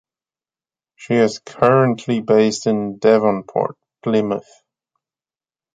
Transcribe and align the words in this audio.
She 0.95 1.13
is 1.13 1.37
currently 1.37 2.21
based 2.21 2.65
in 2.65 2.97
Devonport, 2.97 3.75
Plymouth. 4.01 4.63